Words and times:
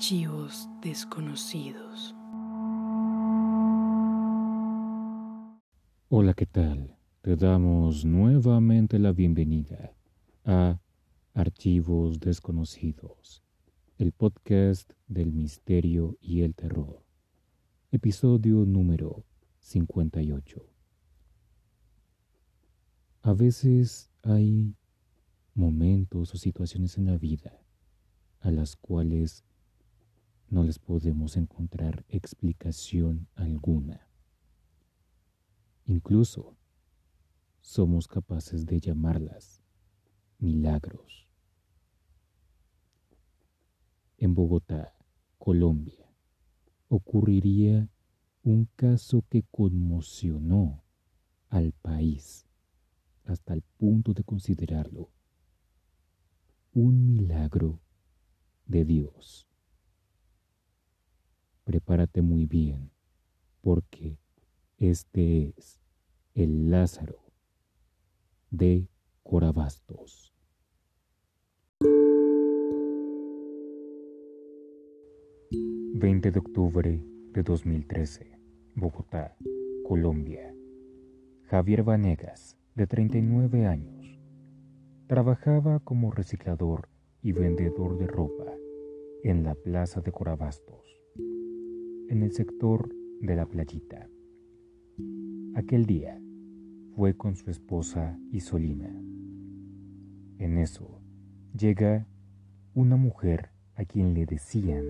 Archivos 0.00 0.66
desconocidos. 0.80 2.14
Hola, 6.08 6.32
¿qué 6.32 6.46
tal? 6.46 6.96
Te 7.20 7.36
damos 7.36 8.06
nuevamente 8.06 8.98
la 8.98 9.12
bienvenida 9.12 9.92
a 10.46 10.80
Archivos 11.34 12.18
desconocidos, 12.18 13.42
el 13.98 14.12
podcast 14.12 14.90
del 15.06 15.34
misterio 15.34 16.16
y 16.18 16.44
el 16.44 16.54
terror. 16.54 17.04
Episodio 17.92 18.64
número 18.64 19.26
58. 19.58 20.66
A 23.20 23.34
veces 23.34 24.10
hay 24.22 24.74
momentos 25.52 26.34
o 26.34 26.38
situaciones 26.38 26.96
en 26.96 27.04
la 27.04 27.18
vida 27.18 27.60
a 28.40 28.50
las 28.50 28.76
cuales 28.76 29.44
no 30.50 30.64
les 30.64 30.78
podemos 30.80 31.36
encontrar 31.36 32.04
explicación 32.08 33.28
alguna. 33.36 34.06
Incluso 35.84 36.56
somos 37.60 38.08
capaces 38.08 38.66
de 38.66 38.80
llamarlas 38.80 39.62
milagros. 40.38 41.28
En 44.18 44.34
Bogotá, 44.34 44.94
Colombia, 45.38 46.12
ocurriría 46.88 47.88
un 48.42 48.68
caso 48.74 49.24
que 49.30 49.44
conmocionó 49.50 50.82
al 51.48 51.72
país 51.72 52.46
hasta 53.24 53.54
el 53.54 53.62
punto 53.62 54.12
de 54.14 54.24
considerarlo 54.24 55.10
un 56.72 57.06
milagro 57.06 57.80
de 58.66 58.84
Dios. 58.84 59.49
Prepárate 61.70 62.20
muy 62.20 62.46
bien, 62.46 62.90
porque 63.60 64.18
este 64.78 65.54
es 65.56 65.80
el 66.34 66.68
Lázaro 66.68 67.20
de 68.50 68.88
Corabastos. 69.22 70.34
...20 75.94 76.32
de 76.32 76.38
octubre 76.40 77.04
de 77.34 77.42
2013... 77.44 78.36
...Bogotá, 78.74 79.36
Colombia... 79.86 80.52
...Javier 81.44 81.84
Vanegas, 81.84 82.56
de 82.74 82.88
39 82.88 83.66
años... 83.66 84.18
...trabajaba 85.06 85.78
como 85.78 86.10
reciclador 86.10 86.88
y 87.22 87.30
vendedor 87.30 87.96
de 87.96 88.08
ropa... 88.08 88.56
...en 89.22 89.44
la 89.44 89.54
plaza 89.54 90.00
de 90.00 90.10
Corabastos 90.10 91.00
en 92.10 92.24
el 92.24 92.32
sector 92.32 92.92
de 93.20 93.36
la 93.36 93.46
playita. 93.46 94.10
Aquel 95.54 95.86
día 95.86 96.20
fue 96.96 97.16
con 97.16 97.36
su 97.36 97.52
esposa 97.52 98.18
Isolina. 98.32 98.90
En 100.38 100.58
eso 100.58 101.00
llega 101.56 102.08
una 102.74 102.96
mujer 102.96 103.50
a 103.76 103.84
quien 103.84 104.14
le 104.14 104.26
decían 104.26 104.84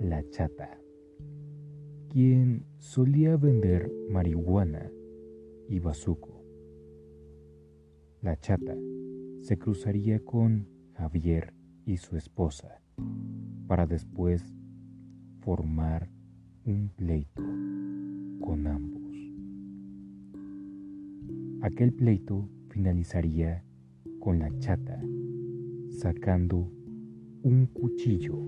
la 0.00 0.26
chata, 0.30 0.80
quien 2.08 2.64
solía 2.78 3.36
vender 3.36 3.92
marihuana 4.08 4.90
y 5.68 5.80
bazuco. 5.80 6.42
La 8.22 8.38
chata 8.38 8.74
se 9.42 9.58
cruzaría 9.58 10.18
con 10.24 10.66
Javier 10.94 11.52
y 11.84 11.98
su 11.98 12.16
esposa 12.16 12.80
para 13.66 13.86
después 13.86 14.42
formar 15.40 16.13
un 16.66 16.88
pleito 16.96 17.42
con 18.40 18.66
ambos. 18.66 19.14
Aquel 21.60 21.92
pleito 21.92 22.48
finalizaría 22.70 23.62
con 24.18 24.38
la 24.38 24.50
chata 24.58 24.98
sacando 25.90 26.70
un 27.42 27.66
cuchillo 27.66 28.38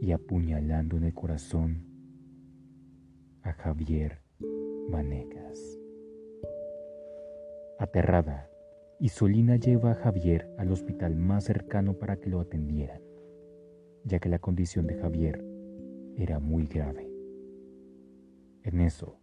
y 0.00 0.10
apuñalando 0.10 0.96
en 0.96 1.04
el 1.04 1.14
corazón 1.14 1.86
a 3.42 3.52
Javier 3.52 4.18
Vanegas. 4.90 5.78
Aterrada, 7.78 8.48
Isolina 8.98 9.56
lleva 9.56 9.92
a 9.92 9.94
Javier 9.94 10.52
al 10.58 10.72
hospital 10.72 11.14
más 11.14 11.44
cercano 11.44 11.94
para 11.94 12.16
que 12.16 12.30
lo 12.30 12.40
atendieran, 12.40 13.00
ya 14.04 14.18
que 14.18 14.28
la 14.28 14.40
condición 14.40 14.86
de 14.88 14.94
Javier 14.96 15.51
era 16.16 16.38
muy 16.38 16.66
grave. 16.66 17.08
En 18.64 18.80
eso, 18.80 19.18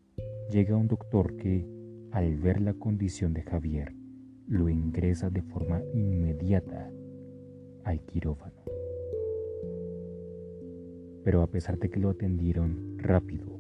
llega 0.52 0.76
un 0.76 0.88
doctor 0.88 1.36
que, 1.38 1.66
al 2.12 2.38
ver 2.38 2.62
la 2.62 2.74
condición 2.74 3.34
de 3.34 3.44
Javier, 3.44 3.94
lo 4.48 4.68
ingresa 4.68 5.30
de 5.30 5.42
forma 5.42 5.82
inmediata 5.94 6.92
al 7.84 8.02
quirófano. 8.02 8.64
Pero 11.24 11.42
a 11.42 11.48
pesar 11.48 11.78
de 11.78 11.90
que 11.90 12.00
lo 12.00 12.10
atendieron 12.10 12.98
rápido, 12.98 13.60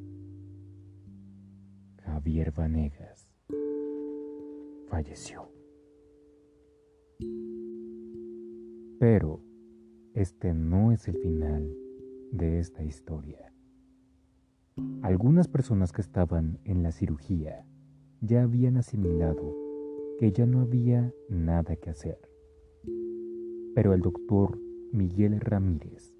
Javier 2.03 2.51
Vanegas 2.51 3.29
falleció. 4.87 5.49
Pero 8.99 9.41
este 10.13 10.53
no 10.53 10.91
es 10.91 11.07
el 11.07 11.17
final 11.17 11.78
de 12.31 12.59
esta 12.59 12.83
historia. 12.83 13.53
Algunas 15.01 15.47
personas 15.47 15.91
que 15.91 16.01
estaban 16.01 16.59
en 16.63 16.83
la 16.83 16.91
cirugía 16.91 17.65
ya 18.21 18.43
habían 18.43 18.77
asimilado 18.77 19.55
que 20.19 20.31
ya 20.31 20.45
no 20.45 20.61
había 20.61 21.13
nada 21.29 21.75
que 21.75 21.89
hacer. 21.89 22.19
Pero 23.75 23.93
el 23.93 24.01
doctor 24.01 24.59
Miguel 24.91 25.39
Ramírez 25.39 26.13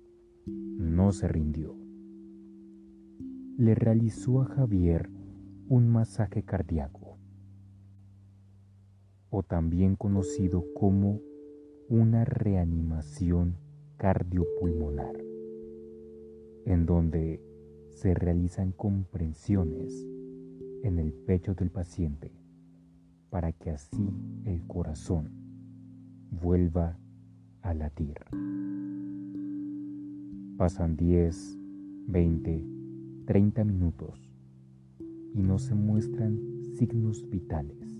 no 0.45 1.11
se 1.11 1.27
rindió. 1.27 1.75
Le 3.57 3.75
realizó 3.75 4.41
a 4.41 4.45
Javier 4.45 5.09
un 5.67 5.89
masaje 5.89 6.43
cardíaco, 6.43 7.17
o 9.29 9.43
también 9.43 9.95
conocido 9.95 10.63
como 10.73 11.19
una 11.89 12.23
reanimación 12.23 13.57
cardiopulmonar 13.97 15.28
en 16.69 16.85
donde 16.85 17.41
se 17.89 18.13
realizan 18.13 18.71
comprensiones 18.71 20.05
en 20.83 20.99
el 20.99 21.11
pecho 21.11 21.55
del 21.55 21.71
paciente 21.71 22.31
para 23.31 23.51
que 23.51 23.71
así 23.71 24.07
el 24.45 24.65
corazón 24.67 25.31
vuelva 26.29 26.99
a 27.63 27.73
latir. 27.73 28.19
Pasan 30.57 30.95
10, 30.95 31.57
20, 32.07 32.65
30 33.25 33.63
minutos 33.63 34.31
y 35.33 35.41
no 35.41 35.57
se 35.57 35.73
muestran 35.73 36.39
signos 36.75 37.27
vitales. 37.31 37.97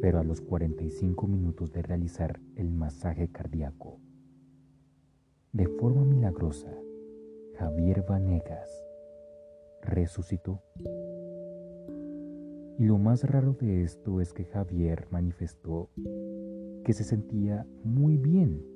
Pero 0.00 0.18
a 0.18 0.24
los 0.24 0.40
45 0.40 1.28
minutos 1.28 1.72
de 1.72 1.82
realizar 1.82 2.40
el 2.56 2.72
masaje 2.72 3.28
cardíaco, 3.28 4.00
de 5.54 5.68
forma 5.68 6.04
milagrosa, 6.04 6.76
Javier 7.54 8.04
Vanegas 8.08 8.84
resucitó. 9.82 10.60
Y 12.76 12.84
lo 12.84 12.98
más 12.98 13.22
raro 13.22 13.52
de 13.52 13.84
esto 13.84 14.20
es 14.20 14.32
que 14.32 14.46
Javier 14.46 15.06
manifestó 15.12 15.90
que 16.84 16.92
se 16.92 17.04
sentía 17.04 17.64
muy 17.84 18.16
bien 18.16 18.66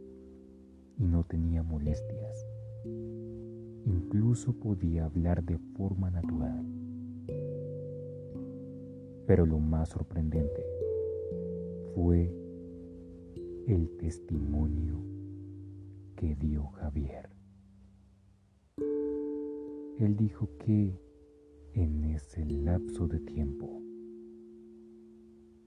y 0.98 1.08
no 1.08 1.24
tenía 1.24 1.64
molestias. 1.64 2.46
Incluso 3.84 4.52
podía 4.52 5.06
hablar 5.06 5.42
de 5.42 5.58
forma 5.76 6.12
natural. 6.12 6.64
Pero 9.26 9.46
lo 9.46 9.58
más 9.58 9.88
sorprendente 9.88 10.64
fue 11.92 12.32
el 13.66 13.90
testimonio 13.96 15.17
que 16.18 16.34
dio 16.34 16.66
Javier. 16.72 17.30
Él 20.00 20.16
dijo 20.16 20.48
que 20.58 21.00
en 21.74 22.04
ese 22.06 22.44
lapso 22.44 23.06
de 23.06 23.20
tiempo, 23.20 23.80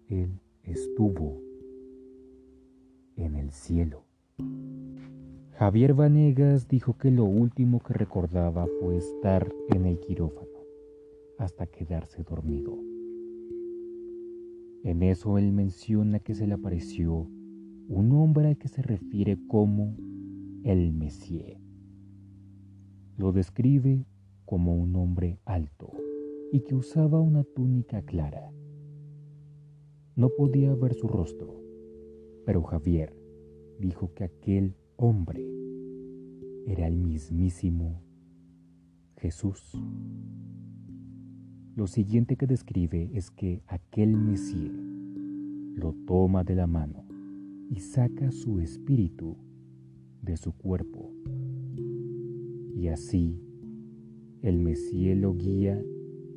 él 0.10 0.42
estuvo 0.64 1.42
en 3.16 3.36
el 3.36 3.52
cielo. 3.52 4.04
Javier 5.54 5.94
Vanegas 5.94 6.68
dijo 6.68 6.98
que 6.98 7.12
lo 7.12 7.24
último 7.24 7.80
que 7.80 7.94
recordaba 7.94 8.68
fue 8.82 8.98
estar 8.98 9.50
en 9.70 9.86
el 9.86 10.02
quirófano 10.02 10.66
hasta 11.38 11.66
quedarse 11.66 12.24
dormido. 12.24 12.78
En 14.84 15.02
eso 15.02 15.38
él 15.38 15.54
menciona 15.54 16.20
que 16.20 16.36
se 16.36 16.46
le 16.46 16.56
apareció 16.56 17.30
un 17.88 18.12
hombre 18.12 18.50
al 18.50 18.58
que 18.58 18.68
se 18.68 18.82
refiere 18.82 19.38
como 19.48 19.96
el 20.64 20.94
Messie. 20.94 21.60
Lo 23.18 23.32
describe 23.32 24.06
como 24.46 24.76
un 24.76 24.96
hombre 24.96 25.40
alto 25.46 25.92
y 26.52 26.62
que 26.62 26.76
usaba 26.76 27.20
una 27.20 27.44
túnica 27.44 28.04
clara. 28.04 28.52
No 30.16 30.30
podía 30.30 30.76
ver 30.76 30.94
su 30.94 31.08
rostro, 31.08 31.62
pero 32.46 32.62
Javier 32.62 33.16
dijo 33.80 34.14
que 34.14 34.26
aquel 34.26 34.76
hombre 34.98 35.48
era 36.68 36.88
el 36.88 36.98
mismísimo 36.98 38.04
Jesús. 39.18 39.74
Lo 41.76 41.88
siguiente 41.88 42.36
que 42.36 42.46
describe 42.46 43.10
es 43.14 43.32
que 43.32 43.64
aquel 43.66 44.16
Mesías 44.16 44.76
lo 45.74 45.94
toma 46.06 46.44
de 46.44 46.56
la 46.56 46.68
mano 46.68 47.06
y 47.70 47.80
saca 47.80 48.32
su 48.32 48.60
espíritu 48.60 49.38
de 50.22 50.38
su 50.38 50.54
cuerpo. 50.54 51.12
Y 52.76 52.88
así 52.88 53.40
el 54.42 54.58
Mesías 54.58 55.18
lo 55.18 55.36
guía 55.36 55.82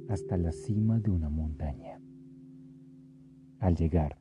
hasta 0.08 0.36
la 0.36 0.52
cima 0.52 1.00
de 1.00 1.10
una 1.10 1.30
montaña. 1.30 2.00
Al 3.58 3.76
llegar, 3.76 4.18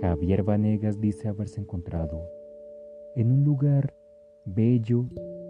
Javier 0.00 0.42
Vanegas 0.42 1.00
dice 1.00 1.28
haberse 1.28 1.60
encontrado 1.60 2.22
en 3.14 3.32
un 3.32 3.44
lugar 3.44 3.94
bello 4.46 5.08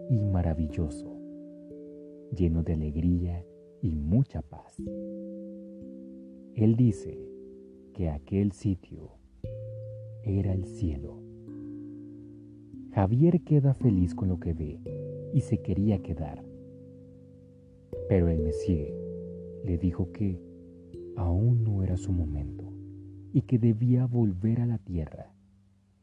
y 0.08 0.19
maravilloso, 0.19 1.17
lleno 2.32 2.62
de 2.62 2.75
alegría 2.75 3.44
y 3.82 3.94
mucha 3.94 4.43
paz. 4.43 4.76
Él 6.55 6.76
dice 6.76 7.19
que 7.93 8.08
aquel 8.08 8.52
sitio 8.52 9.12
era 10.23 10.52
el 10.52 10.64
cielo. 10.64 11.25
Javier 12.97 13.43
queda 13.43 13.75
feliz 13.75 14.15
con 14.15 14.31
lo 14.31 14.41
que 14.41 14.55
ve 14.55 14.81
y 15.35 15.43
se 15.43 15.61
quería 15.61 16.01
quedar. 16.01 16.43
Pero 18.09 18.29
el 18.29 18.39
Messier 18.39 18.91
le 19.67 19.77
dijo 19.77 20.13
que 20.13 20.41
aún 21.15 21.63
no 21.63 21.83
era 21.83 21.99
su 21.99 22.11
momento 22.11 22.73
y 23.35 23.43
que 23.43 23.59
debía 23.59 24.07
volver 24.07 24.63
a 24.63 24.67
la 24.67 24.79
tierra 24.79 25.35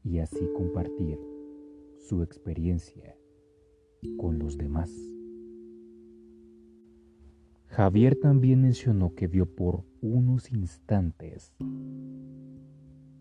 y 0.04 0.20
así 0.20 0.48
compartir 0.56 1.18
su 1.98 2.22
experiencia 2.22 3.18
con 4.18 4.38
los 4.38 4.56
demás. 4.60 4.92
Javier 7.70 8.20
también 8.20 8.62
mencionó 8.62 9.16
que 9.16 9.28
vio 9.28 9.48
por 9.48 9.84
unos 10.00 10.52
instantes 10.52 11.56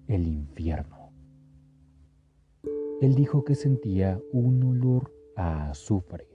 el 0.08 0.26
infierno. 0.26 1.01
Él 3.02 3.16
dijo 3.16 3.42
que 3.42 3.56
sentía 3.56 4.22
un 4.30 4.62
olor 4.62 5.12
a 5.34 5.70
azufre 5.70 6.28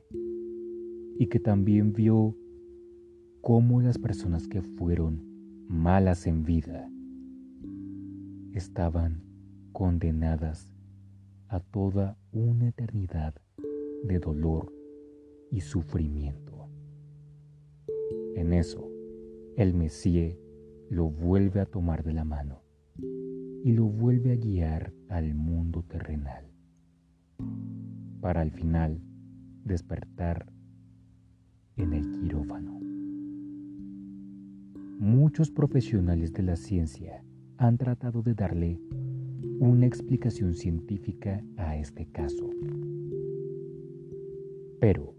y 1.18 1.28
que 1.28 1.40
también 1.40 1.94
vio 1.94 2.36
cómo 3.40 3.80
las 3.80 3.98
personas 3.98 4.50
que 4.50 4.62
fueron 4.62 5.24
malas 5.70 6.28
en 6.28 6.44
vida 6.44 6.92
estaban 8.52 9.24
condenadas 9.72 10.74
a 11.48 11.62
toda 11.62 12.18
una 12.34 12.68
eternidad 12.68 13.34
de 14.04 14.20
dolor 14.20 14.74
y 15.50 15.62
sufrimiento. 15.62 16.68
En 18.36 18.52
eso, 18.52 18.92
el 19.56 19.74
Messie 19.74 20.38
lo 20.90 21.10
vuelve 21.10 21.62
a 21.62 21.66
tomar 21.66 22.04
de 22.04 22.12
la 22.12 22.26
mano 22.26 22.62
y 23.64 23.72
lo 23.72 23.86
vuelve 23.86 24.34
a 24.34 24.36
guiar 24.36 24.92
al 25.08 25.34
mundo 25.34 25.84
terrenal, 25.84 26.47
para 28.22 28.42
al 28.42 28.52
final 28.52 29.00
despertar 29.64 30.52
en 31.76 31.94
el 31.94 32.10
quirófano. 32.12 32.80
Muchos 35.00 35.52
profesionales 35.52 36.34
de 36.34 36.44
la 36.44 36.56
ciencia 36.56 37.24
han 37.58 37.78
tratado 37.78 38.22
de 38.22 38.34
darle 38.34 38.80
una 39.60 39.86
explicación 39.86 40.54
científica 40.54 41.44
a 41.58 41.78
este 41.78 42.08
caso. 42.08 42.50
Pero 44.80 45.14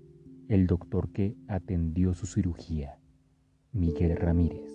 el 0.48 0.66
doctor 0.66 1.10
que 1.10 1.36
atendió 1.46 2.14
su 2.14 2.26
cirugía 2.26 2.98
Miguel 3.72 4.16
Ramírez, 4.16 4.70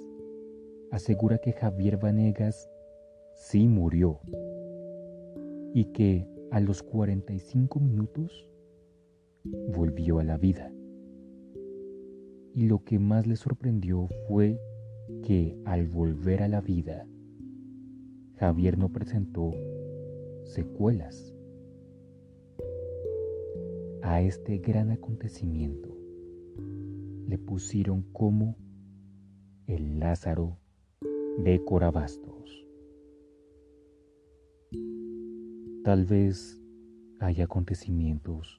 asegura 0.91 1.37
que 1.39 1.53
Javier 1.53 1.97
Vanegas 1.97 2.69
sí 3.35 3.67
murió 3.67 4.19
y 5.73 5.85
que 5.93 6.27
a 6.53 6.59
los 6.59 6.83
45 6.83 7.79
minutos 7.79 8.47
volvió 9.75 10.19
a 10.19 10.23
la 10.23 10.37
vida. 10.37 10.71
Y 12.53 12.67
lo 12.67 12.83
que 12.83 12.99
más 12.99 13.25
le 13.25 13.35
sorprendió 13.37 14.07
fue 14.27 14.61
que 15.23 15.57
al 15.65 15.87
volver 15.87 16.43
a 16.43 16.47
la 16.47 16.61
vida, 16.61 17.07
Javier 18.35 18.77
no 18.77 18.89
presentó 18.89 19.51
secuelas. 20.43 21.33
A 24.03 24.21
este 24.21 24.59
gran 24.59 24.91
acontecimiento 24.91 25.89
le 27.25 27.39
pusieron 27.39 28.03
como 28.13 28.57
el 29.65 29.99
Lázaro 29.99 30.59
de 31.39 31.65
Corabastos. 31.65 32.62
Tal 35.83 36.05
vez 36.05 36.61
hay 37.19 37.41
acontecimientos 37.41 38.57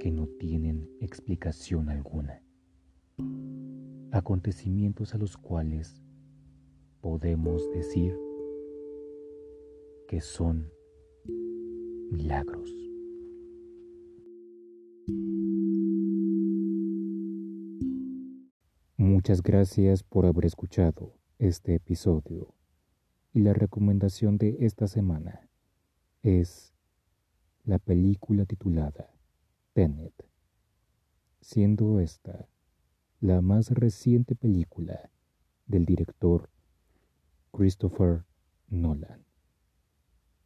que 0.00 0.10
no 0.10 0.26
tienen 0.26 0.88
explicación 1.00 1.90
alguna. 1.90 2.42
Acontecimientos 4.10 5.14
a 5.14 5.18
los 5.18 5.36
cuales 5.36 6.02
podemos 7.02 7.70
decir 7.72 8.16
que 10.08 10.22
son 10.22 10.72
milagros. 12.10 12.74
Muchas 18.96 19.42
gracias 19.42 20.02
por 20.02 20.24
haber 20.24 20.46
escuchado 20.46 21.18
este 21.38 21.74
episodio. 21.74 22.54
Y 23.34 23.40
la 23.40 23.52
recomendación 23.52 24.38
de 24.38 24.56
esta 24.60 24.86
semana 24.86 25.51
es 26.22 26.72
la 27.64 27.78
película 27.78 28.44
titulada 28.44 29.12
Tenet, 29.72 30.14
siendo 31.40 31.98
esta 31.98 32.48
la 33.20 33.40
más 33.40 33.70
reciente 33.70 34.34
película 34.34 35.10
del 35.66 35.84
director 35.84 36.48
Christopher 37.50 38.24
Nolan. 38.68 39.24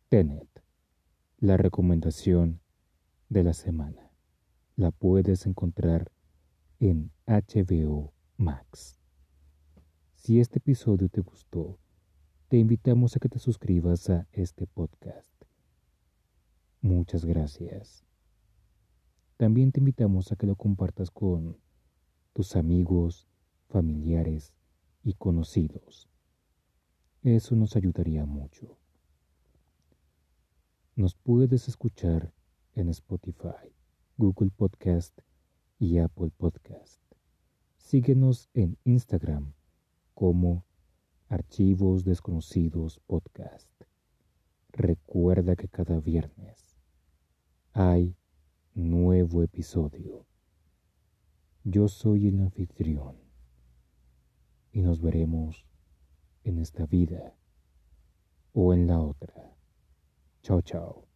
Tenet, 0.08 0.48
la 1.38 1.56
recomendación 1.56 2.60
de 3.28 3.44
la 3.44 3.52
semana. 3.52 4.10
La 4.76 4.90
puedes 4.90 5.46
encontrar 5.46 6.10
en 6.80 7.12
HBO 7.26 8.12
Max. 8.36 8.98
Si 10.14 10.40
este 10.40 10.58
episodio 10.58 11.08
te 11.08 11.20
gustó, 11.20 11.78
te 12.48 12.56
invitamos 12.56 13.16
a 13.16 13.20
que 13.20 13.28
te 13.28 13.38
suscribas 13.38 14.08
a 14.10 14.26
este 14.32 14.66
podcast. 14.66 15.35
Muchas 16.86 17.24
gracias. 17.24 18.04
También 19.36 19.72
te 19.72 19.80
invitamos 19.80 20.30
a 20.30 20.36
que 20.36 20.46
lo 20.46 20.54
compartas 20.54 21.10
con 21.10 21.58
tus 22.32 22.54
amigos, 22.54 23.26
familiares 23.68 24.52
y 25.02 25.14
conocidos. 25.14 26.08
Eso 27.24 27.56
nos 27.56 27.74
ayudaría 27.74 28.24
mucho. 28.24 28.78
Nos 30.94 31.16
puedes 31.16 31.66
escuchar 31.66 32.32
en 32.76 32.88
Spotify, 32.90 33.74
Google 34.16 34.52
Podcast 34.56 35.18
y 35.80 35.98
Apple 35.98 36.30
Podcast. 36.36 37.02
Síguenos 37.78 38.48
en 38.54 38.78
Instagram 38.84 39.54
como 40.14 40.64
Archivos 41.28 42.04
Desconocidos 42.04 43.00
Podcast. 43.08 43.68
Recuerda 44.70 45.56
que 45.56 45.66
cada 45.68 45.98
viernes 45.98 46.65
hay 47.78 48.16
nuevo 48.74 49.42
episodio. 49.42 50.24
Yo 51.62 51.88
soy 51.88 52.28
el 52.28 52.40
anfitrión 52.40 53.16
y 54.72 54.80
nos 54.80 55.02
veremos 55.02 55.66
en 56.42 56.58
esta 56.58 56.86
vida 56.86 57.34
o 58.54 58.72
en 58.72 58.86
la 58.86 58.98
otra. 58.98 59.54
Chao, 60.42 60.62
chao. 60.62 61.06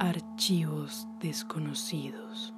archivos 0.00 1.06
desconocidos. 1.20 2.55